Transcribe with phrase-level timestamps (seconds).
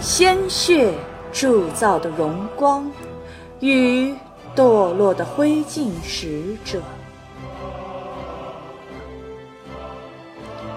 [0.00, 0.94] 鲜血
[1.32, 2.90] 铸造的荣光
[3.60, 4.14] 与
[4.54, 6.80] 堕落的灰烬使者。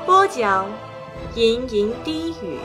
[0.05, 0.65] 播讲：
[1.35, 2.57] 吟吟低语。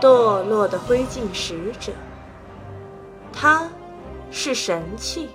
[0.00, 1.92] 堕落的灰烬使者，
[3.32, 3.68] 他
[4.30, 5.28] 是神器。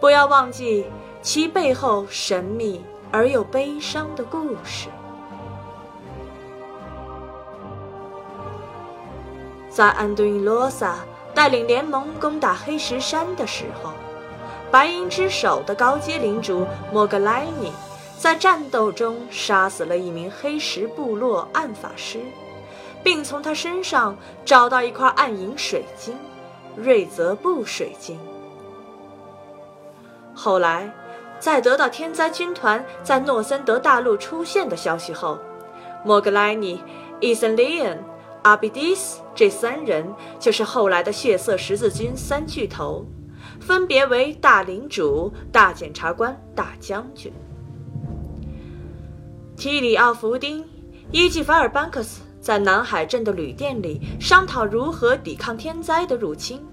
[0.00, 0.86] 不要忘记
[1.22, 4.88] 其背后神秘而又悲伤的故事。
[9.70, 10.96] 在安东尼罗萨
[11.32, 13.92] 带领联盟攻打黑石山的时候，
[14.70, 17.72] 白银之手的高阶领主莫格莱尼
[18.18, 22.18] 在战斗中杀死了一名黑石部落暗法师，
[23.02, 26.18] 并从他身上找到一块暗银水晶——
[26.76, 28.18] 瑞泽布水晶。
[30.34, 30.92] 后来，
[31.38, 35.38] 在得到天灾军团在诺森德大陆出现的消息后，
[36.04, 36.82] 莫格莱尼、
[37.20, 38.02] 伊森利恩。
[38.42, 40.06] 阿比迪斯这三人
[40.38, 43.04] 就是后来的血色十字军三巨头，
[43.60, 47.32] 分别为大领主、大检察官、大将军。
[49.56, 50.64] 提里奥弗丁、
[51.12, 56.64] 伊季法尔班克斯在南海镇的旅店里商讨如何抵抗天灾的入侵。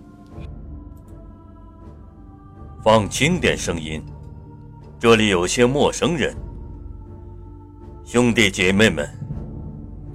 [2.81, 4.01] 放轻点声音，
[4.97, 6.33] 这里有些陌生人。
[8.05, 9.26] 兄弟姐妹们。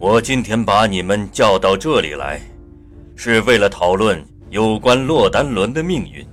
[0.02, 2.40] 我今天把你们叫到这里来，
[3.14, 6.26] 是为了讨论有关洛丹伦的命运。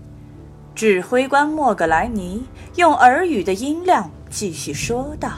[0.74, 2.44] 指挥官莫格莱尼
[2.78, 5.34] 用耳语的音量继续说道：“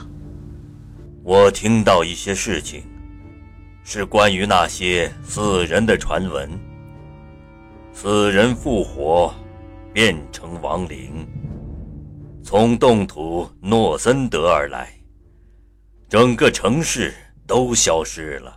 [1.23, 2.81] 我听到一些事情，
[3.83, 6.49] 是关于那些死人的传闻。
[7.91, 9.33] 死人复活，
[9.91, 11.27] 变成亡灵，
[12.41, 14.87] 从冻土诺森德而来，
[16.07, 17.13] 整个城市。”
[17.45, 18.53] 都消失了。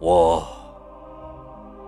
[0.00, 0.46] 我，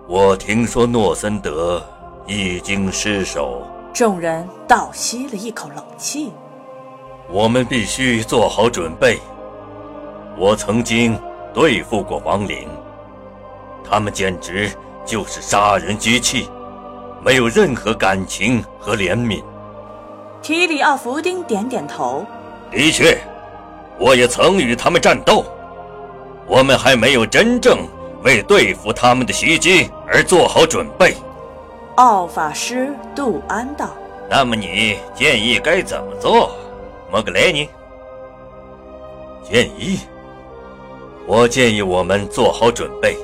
[0.07, 1.83] 我听说诺森德
[2.25, 3.61] 已经失守。
[3.93, 6.31] 众人倒吸了一口冷气。
[7.29, 9.19] 我们必须做好准备。
[10.37, 11.19] 我曾经
[11.53, 12.69] 对付过亡灵，
[13.83, 14.71] 他们简直
[15.05, 16.47] 就是杀人机器，
[17.23, 19.43] 没有任何感情和怜悯。
[20.41, 22.25] 提里奥弗丁点点头。
[22.71, 23.17] 的确，
[23.99, 25.43] 我也曾与他们战斗。
[26.47, 27.85] 我们还没有真正
[28.23, 31.15] 为对付他们的袭击而做好准备，
[31.95, 33.89] 奥法师杜安道。
[34.29, 36.51] 那么你建议该怎么做，
[37.11, 37.69] 莫格雷尼？
[39.43, 39.99] 建议？
[41.25, 43.17] 我建议我们做好准备，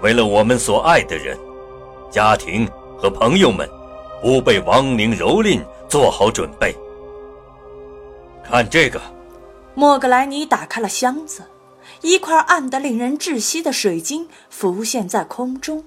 [0.00, 1.38] 为了我们所爱的人、
[2.10, 3.68] 家庭和朋友们
[4.20, 6.76] 不被亡灵蹂躏做好准备。
[8.44, 9.00] 看这个，
[9.74, 11.42] 莫格莱尼打开了箱子。
[12.00, 15.84] 一块暗得令人窒息的水晶浮现在空中。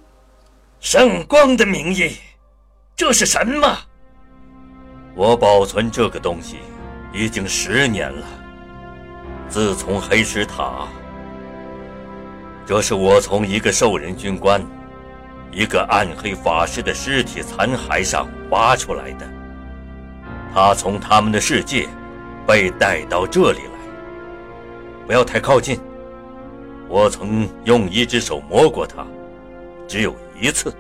[0.80, 2.18] 圣光的名义，
[2.96, 3.78] 这是什么？
[5.16, 6.58] 我保存这个东西
[7.14, 8.26] 已经十年了。
[9.48, 10.88] 自从黑石塔，
[12.66, 14.62] 这是我从一个兽人军官、
[15.52, 19.26] 一个暗黑法师的尸体残骸上挖出来的。
[20.54, 21.88] 他从他们的世界
[22.46, 23.75] 被带到这里来。
[25.06, 25.80] 不要太靠近。
[26.88, 29.06] 我曾用一只手摸过它，
[29.88, 30.74] 只有一次，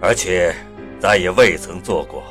[0.00, 0.54] 而且
[0.98, 2.22] 再也未曾做过。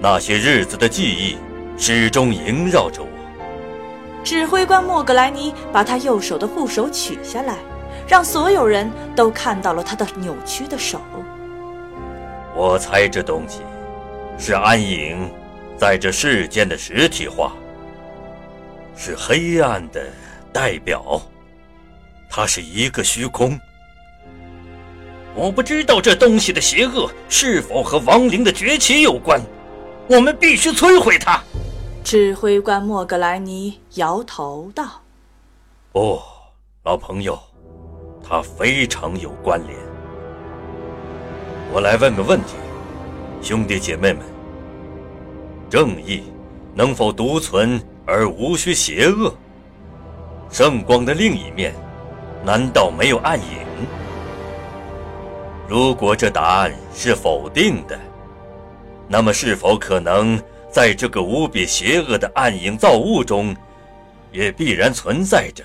[0.00, 1.36] 那些日子的记忆
[1.78, 3.08] 始终萦绕着我。
[4.24, 7.56] 指挥官莫格莱尼把他右手的护手取下来，
[8.08, 11.00] 让所有人都看到了他的扭曲的手。
[12.54, 13.60] 我猜这东西
[14.38, 15.30] 是暗影
[15.76, 17.52] 在这世间的实体化，
[18.96, 20.10] 是黑暗的
[20.52, 21.20] 代表。
[22.30, 23.58] 它是一个虚空。
[25.34, 29.40] 我不知道这东西的邪恶是否和亡灵的崛起有关。
[30.08, 31.42] 我们必须摧毁它。
[32.04, 35.00] 指挥官莫格莱尼摇头道
[35.92, 36.20] ：“不，
[36.84, 37.38] 老朋友，
[38.22, 39.78] 它非常有关联。
[41.72, 42.56] 我来问个问题，
[43.40, 44.22] 兄弟姐妹们：
[45.70, 46.24] 正义
[46.74, 49.34] 能否独存而无需邪恶？
[50.50, 51.74] 圣光的另一面？”
[52.44, 53.46] 难道没有暗影？
[55.68, 57.96] 如果这答案是否定的，
[59.06, 60.36] 那么是否可能
[60.68, 63.54] 在这个无比邪恶的暗影造物中，
[64.32, 65.62] 也必然存在着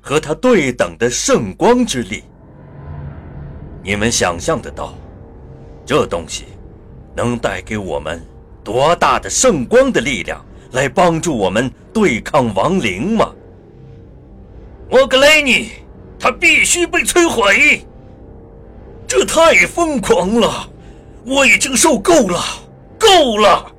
[0.00, 2.22] 和它对等的圣光之力？
[3.82, 4.94] 你们想象得到，
[5.84, 6.44] 这东西
[7.16, 8.24] 能带给我们
[8.62, 10.40] 多大的圣光的力量，
[10.72, 13.32] 来帮助我们对抗亡灵吗？
[14.90, 15.70] 莫格莱尼，
[16.18, 17.86] 他必须被摧毁。
[19.06, 20.68] 这太疯狂了，
[21.24, 22.42] 我已经受够了，
[22.98, 23.72] 够了。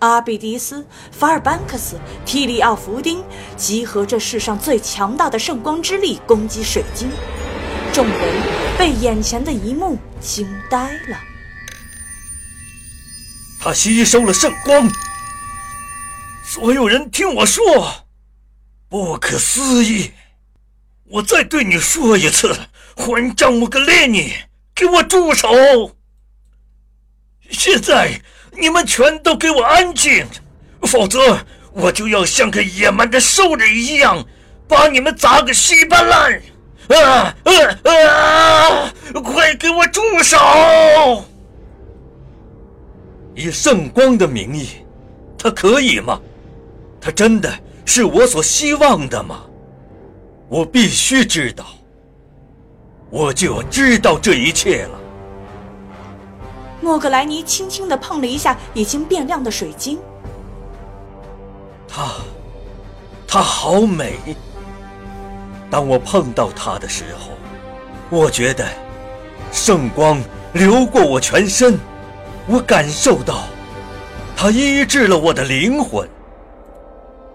[0.00, 3.22] 阿比迪斯、法尔班克斯、提里奥弗丁
[3.56, 7.10] 集合这世上最强大的圣光之力攻击水晶，
[7.92, 8.16] 众人
[8.78, 11.18] 被眼前的一幕惊呆了。
[13.60, 14.88] 他吸收了圣光，
[16.60, 17.62] 所有人听我说，
[18.88, 20.10] 不可思议！
[21.04, 22.52] 我再对你说一次，
[22.96, 24.32] 混账穆格列尼，
[24.74, 25.48] 给我住手！
[27.48, 28.20] 现在。
[28.60, 30.26] 你们全都给我安静，
[30.82, 31.38] 否则
[31.72, 34.26] 我就要像个野蛮的兽人一样，
[34.66, 36.42] 把你们砸个稀巴烂！
[36.88, 37.52] 啊啊
[37.84, 38.94] 啊！
[39.22, 41.24] 快给我住手！
[43.36, 44.70] 以圣光的名义，
[45.38, 46.20] 他可以吗？
[47.00, 47.52] 他真的
[47.84, 49.42] 是我所希望的吗？
[50.48, 51.66] 我必须知道，
[53.10, 54.98] 我就要知道这一切了。
[56.80, 59.98] 莫格莱尼轻轻的碰了一下已经变亮的水晶。
[61.86, 62.12] 它，
[63.26, 64.14] 它好美。
[65.70, 67.32] 当我碰到它的时候，
[68.08, 68.66] 我觉得
[69.52, 70.18] 圣光
[70.54, 71.78] 流过我全身，
[72.46, 73.42] 我感受到
[74.34, 76.08] 它医治了我的灵魂。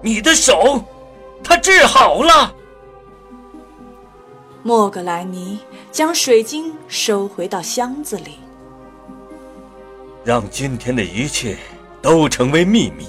[0.05, 0.83] 你的手，
[1.41, 2.53] 它治好了。
[4.61, 5.59] 莫格莱尼
[5.93, 8.39] 将水晶收回到箱子里。
[10.25, 11.57] 让今天的一切
[12.01, 13.07] 都成为秘密。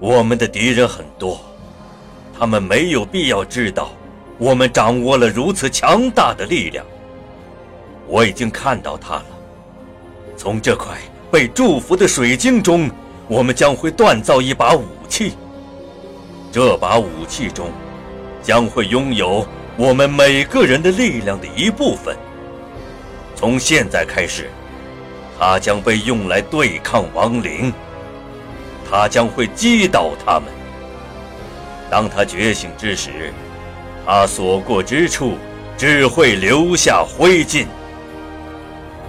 [0.00, 1.40] 我们的敌人很多，
[2.38, 3.90] 他们没有必要知道
[4.36, 6.84] 我们掌握了如此强大的力量。
[8.06, 9.26] 我已经看到他了。
[10.36, 10.98] 从这块
[11.30, 12.90] 被祝福的水晶中，
[13.28, 15.32] 我们将会锻造一把武器。
[16.54, 17.72] 这把武器中，
[18.40, 19.44] 将会拥有
[19.76, 22.16] 我们每个人的力量的一部分。
[23.34, 24.48] 从现在开始。
[25.36, 27.72] 它将被用来对抗亡灵，
[28.88, 30.44] 它将会击倒他们。
[31.90, 33.32] 当他觉醒之时，
[34.06, 35.36] 他所过之处
[35.76, 37.66] 只会留下灰烬。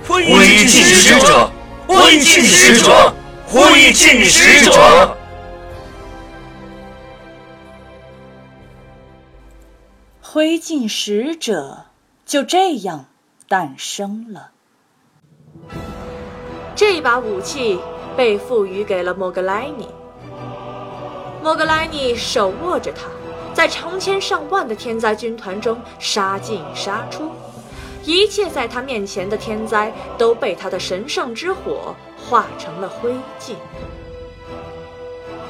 [0.07, 1.51] 灰烬使者，
[1.85, 3.13] 灰烬使者，
[3.45, 3.61] 灰
[3.93, 5.15] 烬使者。
[10.35, 11.85] 灰烬使者
[12.25, 13.05] 就这样
[13.47, 14.51] 诞生了。
[16.75, 17.79] 这把武器
[18.17, 19.87] 被赋予给了莫格莱尼。
[21.41, 23.07] 莫格莱尼手握着它，
[23.53, 27.31] 在成千上万的天灾军团中杀进杀出，
[28.03, 33.53] 一切在他面前的天灾都被他的神圣之火化成了灰烬。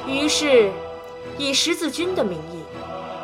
[0.06, 0.70] 于是，
[1.38, 2.60] 以十字军的名义，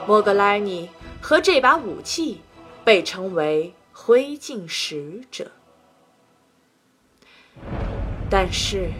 [0.08, 0.90] 莫格莱尼
[1.22, 2.42] 和这把武器
[2.84, 5.50] 被称为灰烬使者。
[8.28, 8.90] 但是，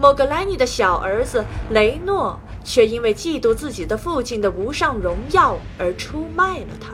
[0.00, 6.92] 莫格莱尼的小儿子雷诺却因为嫉妒自己的父亲的无上荣耀而出卖了他。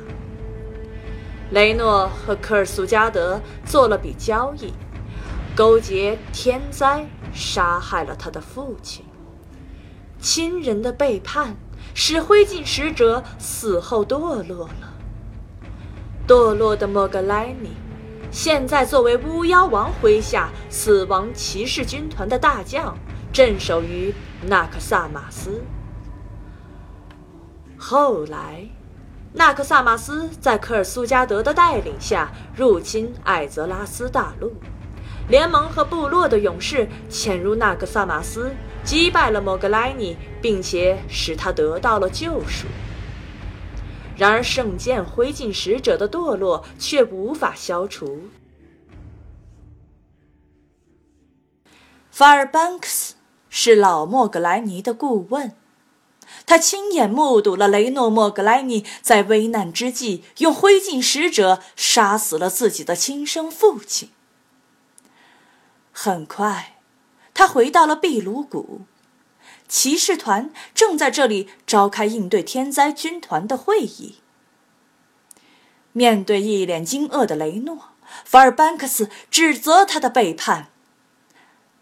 [1.51, 4.73] 雷诺和科尔苏加德做了笔交易，
[5.55, 9.05] 勾结天灾，杀害了他的父亲。
[10.19, 11.57] 亲人的背叛
[11.95, 14.93] 使灰烬使者死后堕落了。
[16.27, 17.71] 堕落的莫格莱尼。
[18.31, 22.97] 现在，作为巫妖王麾下死亡骑士军团的大将，
[23.31, 24.15] 镇守于
[24.47, 25.63] 纳克萨马斯。
[27.77, 28.67] 后来，
[29.35, 34.55] 纳克萨马斯在科尔苏加德的带领下入侵艾泽拉斯大陆，
[35.29, 42.67] 联盟和部落的勇士潜入纳克萨马斯，击败了莫格莱尼，并且使他得到了救赎。
[44.17, 48.25] 然而，圣剑灰烬使者的堕落却无法消除。
[52.11, 53.15] 法尔班克斯
[53.49, 55.53] 是老莫格莱尼的顾问，
[56.45, 64.11] 他亲眼目睹了雷诺莫格莱尼在危难之际用灰烬使者杀死了自己的亲生父亲。
[65.93, 66.77] 很快，
[67.33, 68.81] 他回到了秘鲁谷。
[69.69, 74.17] 骑士团正在这里召开应对天灾军团的会议。
[75.93, 77.91] 面对一脸惊愕的雷诺，
[78.25, 80.69] 法尔班克斯指责他的背叛。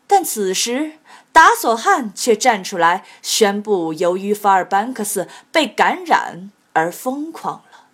[0.06, 0.98] 但此时，
[1.32, 7.86] 达索汉却站出来宣布，由于法尔班克斯被感染而疯狂了。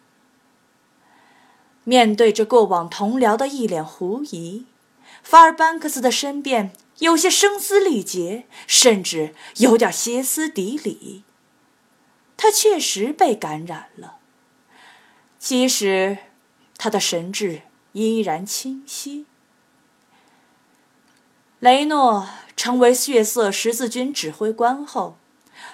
[1.85, 4.67] 面对着过往同僚的一脸狐疑，
[5.29, 6.73] 法尔班克斯的申辩。
[7.01, 11.25] 有些声嘶力竭，甚至有点歇斯底里。
[12.39, 14.17] 他确实被感染了，
[15.39, 16.17] 即使
[16.79, 19.27] 他的神智依然清晰。
[21.59, 25.19] 雷诺成为血色十字军指挥官后，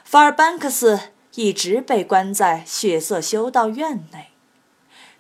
[0.03, 0.99] 法尔班克斯
[1.37, 4.33] 一直被关在血色修道院内，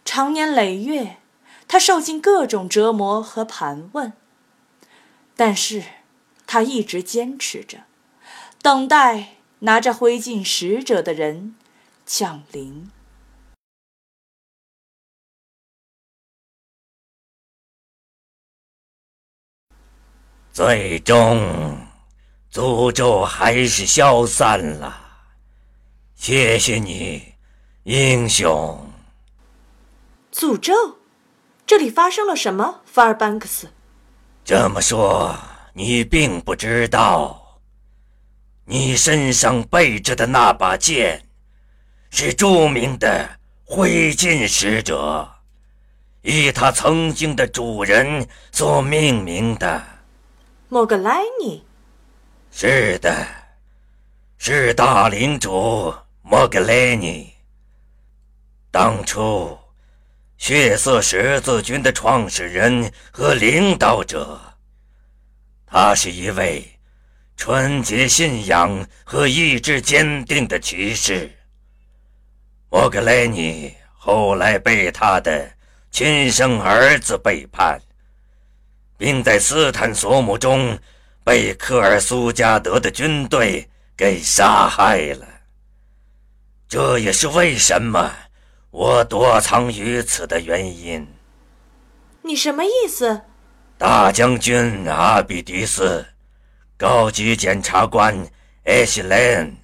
[0.04, 1.18] 长年累月，
[1.68, 4.12] 他受尽各种折磨和盘问，
[5.44, 5.82] 但是
[6.46, 7.86] 他一直坚持着，
[8.62, 9.30] 等待。
[9.58, 11.56] 拿着灰烬使者的人
[12.06, 12.90] 降临，
[20.52, 21.86] 最终
[22.52, 25.26] 诅咒还是消散了。
[26.14, 27.34] 谢谢你，
[27.82, 28.92] 英雄。
[30.32, 30.98] 诅咒？
[31.66, 33.72] 这里发生了什么，法尔班克斯？
[34.44, 35.36] 这么说，
[35.72, 37.38] 你并不知道。
[38.64, 41.24] 你身上背着的那把剑，
[42.10, 43.28] 是著名的
[43.64, 45.28] 灰烬使者，
[46.22, 49.82] 以他曾经的主人所命名的。
[50.68, 51.64] 莫格莱尼。
[52.50, 53.26] 是的，
[54.38, 57.32] 是大领主莫格莱尼。
[58.70, 59.58] 当初，
[60.42, 64.40] 血色十字军的创始人和领导者，
[65.64, 66.68] 他是一位。
[67.36, 71.30] 纯洁信仰和意志坚定的骑士
[72.68, 75.48] 莫格莱尼，后来被他的
[75.92, 77.80] 亲生儿子背叛，
[78.98, 80.76] 并在斯坦索姆中
[81.22, 85.24] 被科尔苏加德的军队给杀害了。
[86.68, 88.12] 这也是为什么
[88.72, 91.06] 我躲藏于此的原因。
[92.22, 93.20] 你什么意思，
[93.76, 96.06] 大将军阿比迪斯？
[96.78, 98.26] 高级检察官
[98.64, 99.54] 艾希莱恩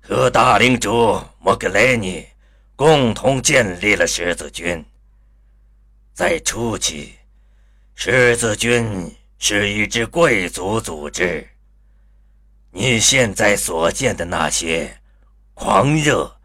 [0.00, 2.26] 和大领主莫格雷尼
[2.74, 4.84] 共同建立了十字军。
[6.12, 7.14] 在初期，
[7.94, 11.48] 十字军是一支贵族组织。
[12.72, 14.98] 你现在所见的那些
[15.54, 16.37] 狂热、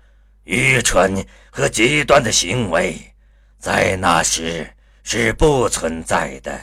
[0.43, 3.13] 愚蠢和极端的行为，
[3.59, 4.73] 在那时
[5.03, 6.59] 是不存在的。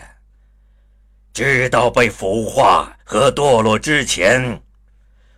[1.32, 4.60] 直到被腐化和堕落之前，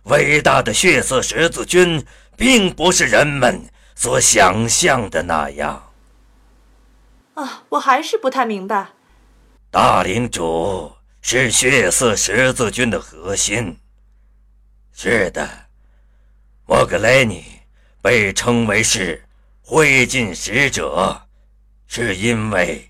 [0.03, 3.63] 伟大的血色十字军并不是人们
[3.95, 5.91] 所想象的那样。
[7.35, 8.87] 啊，我还是不太明白。
[9.71, 13.79] 大领主是血色十字军的核心。
[14.91, 15.47] 是的，
[16.65, 17.43] 莫格莱尼
[18.03, 19.23] 被称为是
[19.61, 21.21] 灰烬使者，
[21.87, 22.89] 是因为。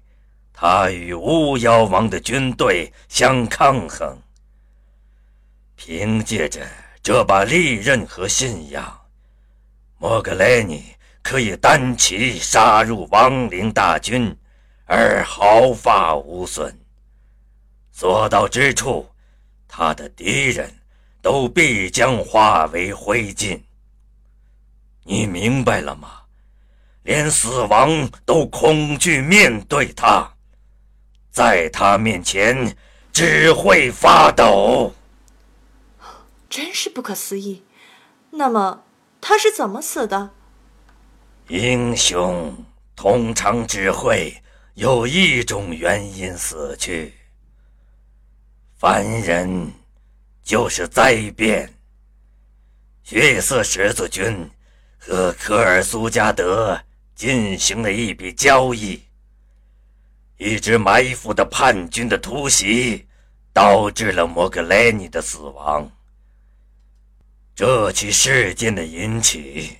[0.51, 4.17] 他与巫妖王的军队相抗衡，
[5.75, 6.65] 凭借着
[7.03, 9.01] 这把利刃和信仰，
[9.99, 14.35] 莫格莱尼可以单骑杀入亡灵大军，
[14.85, 16.75] 而毫发无损。
[17.91, 19.07] 所到之处，
[19.67, 20.73] 他的敌人
[21.21, 23.59] 都必将化为灰烬。
[25.03, 26.21] 你明白了吗？
[27.03, 30.31] 连死亡都恐惧面对他。
[31.31, 32.77] 在他面前，
[33.11, 34.93] 只会发抖。
[36.49, 37.63] 真是不可思议。
[38.29, 38.83] 那么
[39.19, 40.31] 他是怎么死的？
[41.49, 44.41] 英雄通常只会
[44.75, 47.13] 有一种原因死去。
[48.77, 49.73] 凡人
[50.41, 51.73] 就是灾变。
[53.03, 54.49] 血色十字军
[55.05, 56.79] 和科尔苏加德
[57.13, 59.03] 进行了一笔交易。
[60.37, 63.05] 一支埋伏的叛军的突袭，
[63.51, 65.91] 导致了摩格莱尼的死亡。
[67.53, 69.77] 这起事件的引起，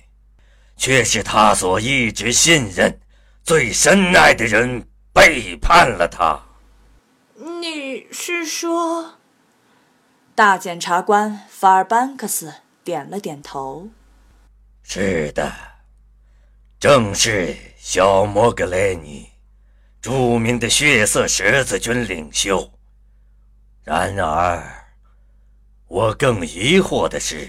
[0.76, 3.00] 却是他所一直信任、
[3.42, 6.40] 最深爱的人背叛了他。
[7.60, 9.14] 你是说？
[10.34, 12.54] 大检察官法尔班克斯
[12.84, 13.88] 点了点头。
[14.86, 15.52] 是的，
[16.78, 19.28] 正是小莫格莱尼。
[20.00, 22.70] 著名的血色十字军领袖。
[23.82, 24.62] 然而，
[25.88, 27.48] 我更疑惑的是，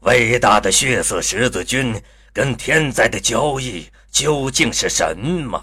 [0.00, 2.00] 伟大的血色十字军
[2.32, 5.62] 跟天灾的交易究竟是什么？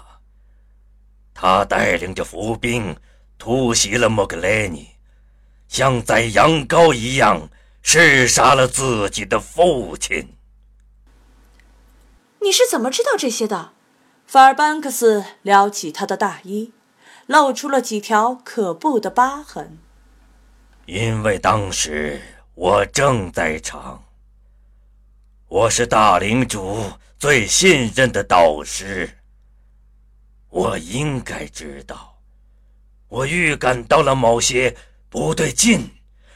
[1.32, 2.94] 他带领着伏兵
[3.38, 4.90] 突袭了莫格莱尼，
[5.66, 7.48] 像宰羊羔一样
[7.82, 10.36] 弑杀了自己的父亲。
[12.42, 13.72] 你是怎么知道这些的？
[14.26, 16.72] 法尔班克斯撩起他的大衣，
[17.26, 19.78] 露出了几条可怖的疤痕。
[20.86, 22.22] 因为当时
[22.54, 24.04] 我正在场，
[25.48, 29.18] 我是大领主最信任的导师。
[30.48, 32.18] 我应该知道，
[33.08, 34.76] 我预感到了某些
[35.08, 35.90] 不对劲，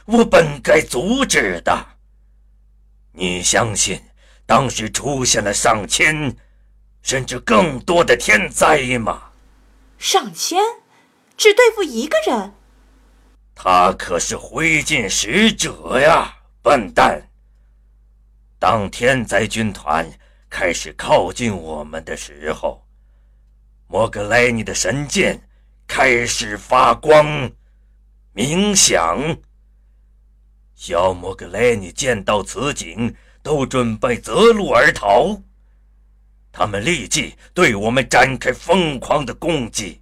[0.04, 1.96] 我本该阻止的。
[3.12, 4.00] 你相信
[4.46, 6.36] 当时出现了上千，
[7.02, 9.30] 甚至更多的天灾吗？
[9.98, 10.58] 上千，
[11.36, 12.52] 只对付一个人？
[13.54, 17.30] 他可是灰烬使者呀，笨蛋！
[18.58, 20.10] 当天灾军团
[20.50, 22.86] 开始靠近我们的时候，
[23.86, 25.40] 摩格莱尼的神剑
[25.86, 27.50] 开始发光、
[28.34, 29.38] 冥想。
[30.74, 35.42] 小摩格莱尼见到此景，都准备择路而逃。
[36.50, 40.00] 他们立即对我们展开疯狂的攻击，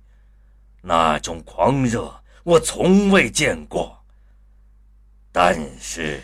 [0.82, 2.22] 那种狂热。
[2.44, 4.04] 我从未见过，
[5.32, 6.20] 但是，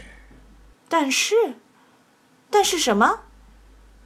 [0.89, 1.35] 但是，
[2.51, 3.25] 但是什么？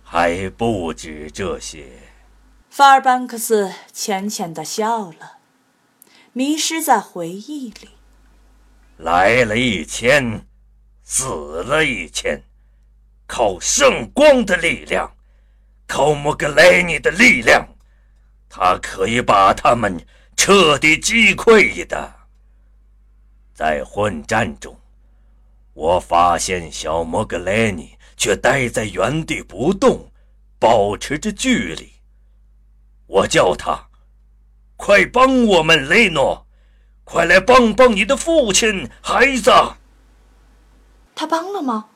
[0.02, 1.86] 还不止这些。
[2.70, 5.38] 法尔班克斯浅浅的笑了，
[6.32, 7.90] 迷失在回忆里。
[8.96, 10.46] 来了一千，
[11.02, 12.44] 死了一千，
[13.34, 15.10] 靠圣光的力量，
[15.86, 17.66] 靠莫格莱尼的力量，
[18.46, 19.98] 他可以把他们。
[20.36, 22.12] 彻底击溃的。
[23.54, 24.76] 在混战中，
[25.72, 30.10] 我发现小摩格莱尼却待在原地不动，
[30.58, 31.92] 保持着距离。
[33.06, 33.86] 我叫他
[34.76, 36.46] ：“快帮我们，雷诺！
[37.04, 39.52] 快来帮帮你的父亲，孩子！”
[41.14, 41.88] 他帮了吗？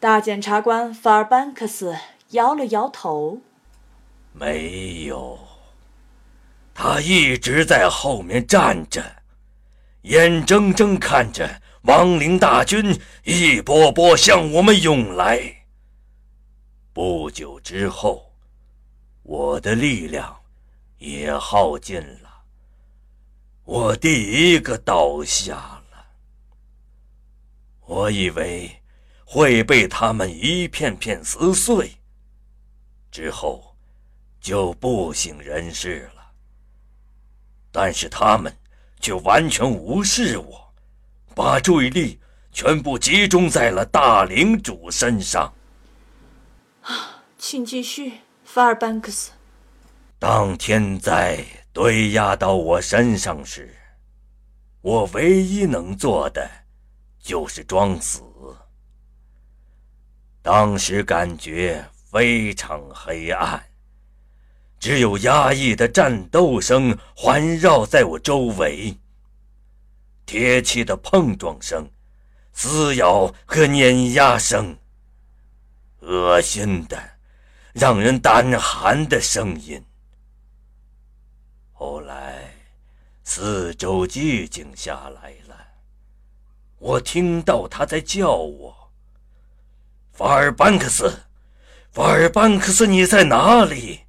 [0.00, 1.94] 大检察官法尔班克斯
[2.30, 3.42] 摇了摇头
[4.32, 5.38] ：“没有。”
[6.72, 9.16] 他一直在后面站着，
[10.02, 15.66] 眼睁睁看着亡灵大军一波波向我们涌来。
[16.94, 18.32] 不久之后，
[19.22, 20.34] 我的力量
[20.96, 22.44] 也耗尽了，
[23.64, 25.56] 我第一个倒下
[25.90, 26.06] 了。
[27.80, 28.79] 我以为
[29.32, 31.92] 会被他们一片片撕碎，
[33.12, 33.76] 之后
[34.40, 36.32] 就不省人事了。
[37.70, 38.52] 但是他们
[38.98, 40.74] 却完全无视我，
[41.32, 42.18] 把注意力
[42.50, 45.54] 全部集中在了大领主身上。
[46.82, 49.30] 啊，请继续，法尔班克斯。
[50.18, 53.72] 当天灾堆压到我身上时，
[54.80, 56.50] 我唯一能做的
[57.20, 58.20] 就是装死。
[60.42, 63.62] 当时感觉非常黑暗。
[64.78, 68.96] 只有压抑的战斗声环绕在我周围，
[70.24, 71.86] 铁器的碰撞声、
[72.54, 74.78] 撕咬和碾压声、
[75.98, 76.98] 恶心的、
[77.74, 79.84] 让人胆寒的声音。
[81.72, 82.54] 后来，
[83.22, 85.54] 四周寂静下来了，
[86.78, 88.74] 我听到他在叫我
[90.20, 91.10] ：“法尔班克斯，
[91.92, 94.00] 法尔班克斯，你在哪里？”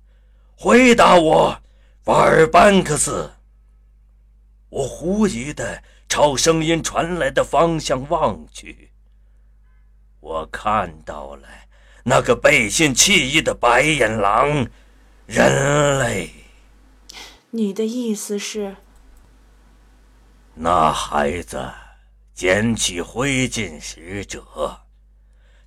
[0.59, 1.61] 回答我，
[2.03, 3.31] 法尔班克斯。
[4.67, 8.91] 我狐疑的朝声音传来的方向望去，
[10.19, 11.47] 我看到了
[12.03, 14.67] 那个背信弃义的白眼狼，
[15.27, 16.29] 人类。
[17.51, 18.75] 你的意思是？
[20.55, 21.71] 那孩子
[22.33, 24.80] 捡起灰烬使者，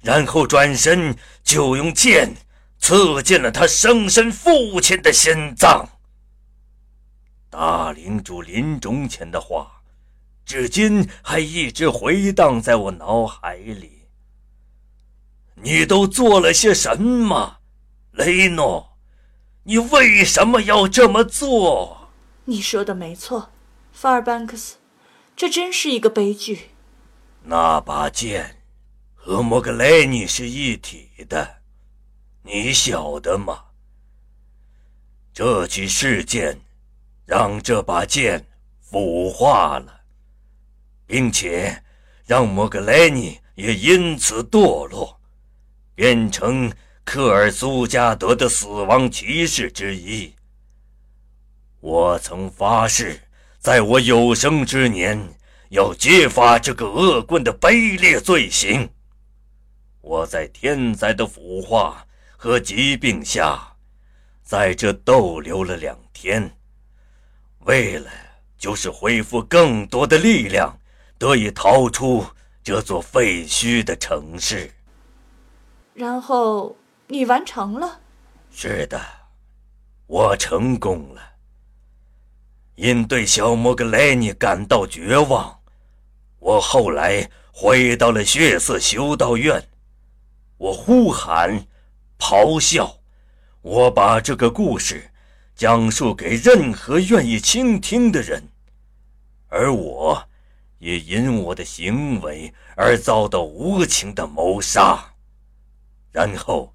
[0.04, 2.36] 然后转身就用剑。
[2.78, 5.88] 刺进了他生身父亲的心脏。
[7.48, 9.80] 大领主临终前的话，
[10.44, 14.02] 至今还一直回荡在我脑海里。
[15.54, 17.56] 你都做了些什么，
[18.10, 18.98] 雷诺？
[19.62, 22.10] 你为什么要这么做？
[22.44, 23.50] 你说的没错，
[23.94, 24.76] 法尔班克斯，
[25.34, 26.72] 这真是一个悲剧。
[27.44, 28.62] 那把剑
[29.26, 31.62] 和莫格雷尼是一体的。
[32.42, 33.58] 你晓得吗？
[35.32, 36.60] 这起事件
[37.24, 38.46] 让这把剑
[38.82, 40.00] 腐化了，
[41.06, 41.82] 并且
[42.26, 45.18] 让莫格莱尼也因此堕落，
[45.94, 46.70] 变成
[47.02, 50.34] 科尔苏加德的死亡骑士之一。
[51.80, 53.18] 我曾发誓，
[53.58, 55.18] 在我有生之年
[55.70, 58.86] 要揭发这个恶棍的卑劣罪行。
[60.04, 62.06] 我在天灾的腐化。
[62.36, 63.74] 和疾病下，
[64.42, 66.54] 在这逗留了两天，
[67.60, 68.10] 为了
[68.58, 70.78] 就是恢复更多的力量，
[71.16, 72.22] 得以逃出
[72.62, 74.70] 这座废墟的城市。
[75.94, 77.98] 然后你完成了。
[78.50, 79.00] 是的，
[80.06, 81.22] 我成功了。
[82.74, 85.60] 因对小莫格莱尼感到绝望，
[86.40, 89.66] 我后来回到了血色修道院。
[90.56, 91.66] 我呼喊，
[92.18, 92.98] 咆哮，
[93.62, 95.10] 我把这个故事
[95.54, 98.48] 讲述给任何愿意倾听的人，
[99.48, 100.28] 而我，
[100.78, 105.14] 也因我的行为而遭到无情的谋杀。
[106.12, 106.72] 然后，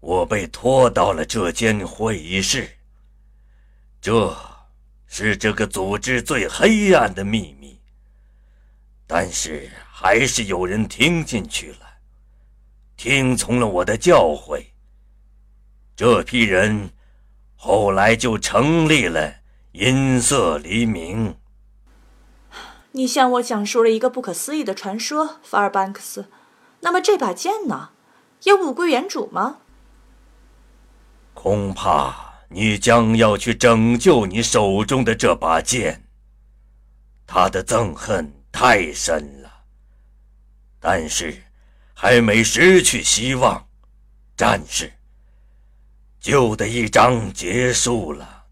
[0.00, 2.68] 我被拖到了这间会议室。
[4.00, 4.36] 这。
[5.10, 7.80] 是这个组织最黑暗的秘密，
[9.06, 11.87] 但是还是有人听进去了，
[12.98, 14.66] 听从了我的教诲。
[15.94, 16.90] 这批人
[17.54, 19.36] 后来就成立了
[19.72, 21.36] 银色黎明。
[22.92, 26.28] 你向我讲述了一个不可思议的传说，法尔班克斯。
[26.80, 27.90] 那么这把剑呢？
[28.42, 29.58] 也物归原主吗？
[31.34, 32.26] 恐怕。
[32.50, 36.04] 你将要去拯救你手中的这把剑。
[37.26, 39.50] 他的憎恨太深了，
[40.80, 41.42] 但是
[42.00, 43.66] 还没失去希望。
[44.36, 44.92] 战士，
[46.20, 48.44] 旧的一章结束了，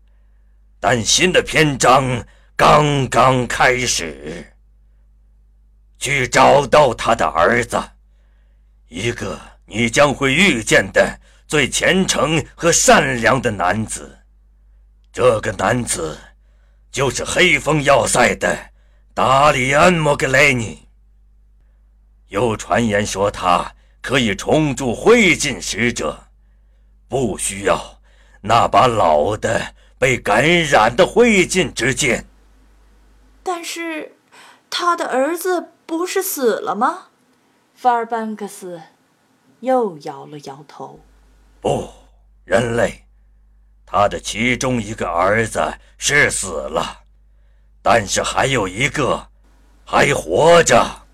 [0.80, 4.52] 但新的篇章刚刚开始。
[5.96, 7.80] 去找到他的儿子，
[8.88, 11.20] 一个你将会遇见的。
[11.46, 14.18] 最虔诚和善良的男子，
[15.12, 16.18] 这个男子
[16.90, 18.72] 就是黑风要塞的
[19.14, 20.85] 达里安·莫格雷尼。
[22.28, 26.28] 有传言说他可以重铸灰烬使者，
[27.08, 28.00] 不需要
[28.40, 32.26] 那把老的被感染的灰烬之剑。
[33.42, 34.16] 但是，
[34.68, 37.08] 他的儿子不是死了吗？
[37.74, 38.80] 法尔班克斯
[39.60, 41.00] 又摇了摇头。
[41.60, 41.88] 不，
[42.44, 43.04] 人类，
[43.84, 47.02] 他的其中一个儿子是死了，
[47.82, 49.28] 但是还有一个
[49.84, 51.05] 还活着。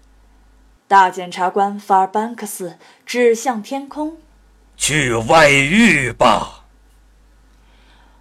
[0.93, 2.77] 大检察官法尔班克斯
[3.07, 4.19] 指向天空
[4.77, 6.67] ：“去外遇吧。”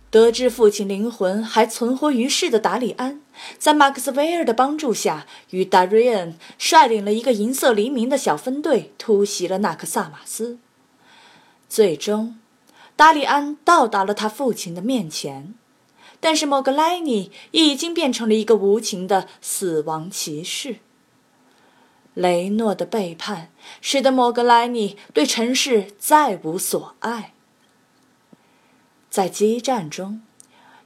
[0.09, 3.19] 得知父亲灵魂还存活于世的达里安，
[3.57, 10.57] 在马克斯韦尔的帮助下，与达瑞恩率领了一个银色黎明的小分队，突袭了纳克萨马斯。
[11.67, 12.39] 最终，
[12.95, 15.53] 达里安到达了他父亲的面前，
[16.21, 20.77] 但是莫格莱尼已经变成了一个无情的死亡骑士。
[22.13, 27.33] 雷诺的背叛使得莫格莱尼对尘世再无所爱。
[29.09, 30.21] 在激战中，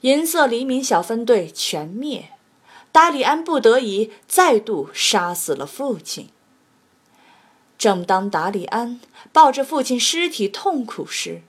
[0.01, 2.29] 银色黎明小分队全灭，
[2.91, 6.29] 达里安不得已再度杀死了父亲。
[7.77, 8.99] 正当达里安
[9.33, 11.41] 抱着父亲尸体痛苦时，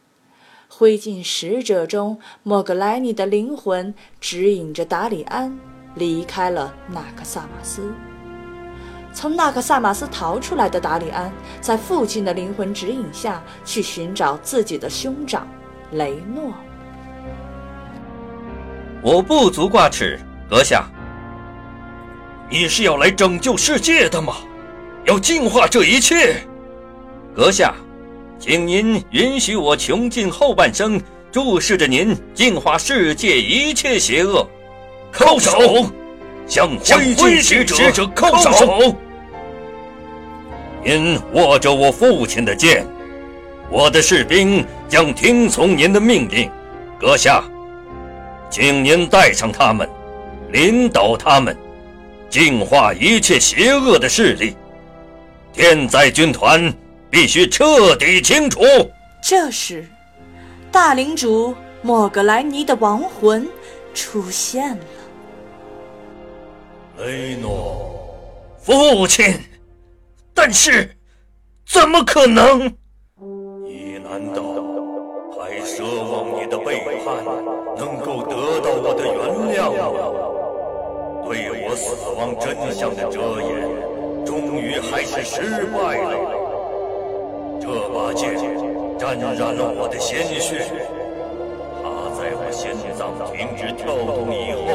[0.68, 5.58] 灰烬使者中莫格莱尼的灵魂指引着达里安
[5.94, 7.94] 离开了纳克萨马斯。
[9.16, 15.48] 从那个萨马斯逃出来的达里安，在父亲的灵魂指引下去寻找自己的兄长
[15.92, 16.52] 雷诺。
[19.00, 20.85] 我不足挂齿，阁下。
[22.50, 24.35] 你是要来拯救世界的吗？
[25.07, 26.42] 要净化这一切，
[27.35, 27.74] 阁下，
[28.38, 31.00] 请您允许我穷尽后半生
[31.33, 34.46] 注视着您净化世界一切邪恶。
[35.11, 35.90] 叩首，
[36.46, 38.94] 向灰烬使者叩首。
[40.87, 42.87] 您握着我父亲的剑，
[43.68, 46.49] 我的士兵将听从您的命令。
[46.96, 47.42] 阁下，
[48.49, 49.90] 请您带上他们，
[50.53, 51.57] 领导他们，
[52.31, 54.57] 净化一切邪恶的势力。
[55.53, 56.72] 天灾军团
[57.11, 58.62] 必须彻底清除。
[59.20, 59.85] 这时，
[60.70, 63.44] 大领主莫格莱尼的亡魂
[63.92, 64.85] 出现了。
[66.99, 67.90] 雷诺，
[68.61, 69.35] 父亲，
[70.37, 70.94] 但是，
[71.66, 72.61] 怎么可能？
[73.64, 74.42] 你难道
[75.33, 77.25] 还奢望你的背叛
[77.77, 79.16] 能够得到我的原
[79.57, 79.81] 谅吗？
[81.25, 83.51] 对我死亡真相的遮掩。
[84.27, 86.12] 终于还是失败了。
[87.59, 88.35] 这把剑
[88.99, 90.68] 沾染了我的鲜血，
[91.83, 94.70] 它在我心脏停止跳动以后，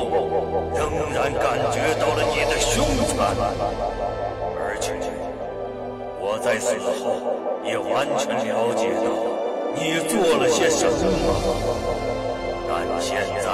[0.73, 3.19] 仍然感觉到了你的凶残。
[6.43, 7.21] 在死后
[7.63, 9.07] 也完全了解到
[9.75, 10.91] 你做了些什么。
[12.67, 13.45] 但现在，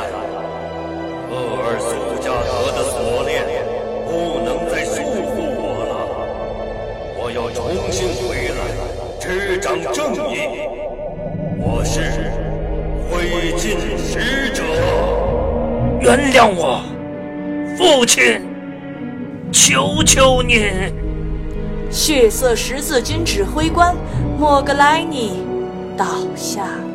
[1.30, 1.90] 厄尔苏
[2.22, 2.96] 加德的锁
[3.28, 3.44] 链
[4.06, 4.10] 不
[4.46, 5.36] 能再束缚。
[5.60, 5.94] 我了。
[7.20, 7.60] 我要重
[7.92, 8.60] 新回来，
[9.20, 10.34] 执掌正义。
[11.60, 12.32] 我是
[13.12, 14.64] 灰烬使者。
[16.00, 16.82] 原谅我，
[17.78, 18.42] 父亲，
[19.52, 20.72] 求求你！
[21.98, 23.96] 血色十字军指挥官
[24.38, 25.42] 莫格莱尼
[25.98, 26.06] 倒
[26.36, 26.87] 下。